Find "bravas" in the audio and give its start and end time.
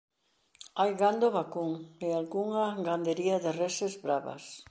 4.05-4.43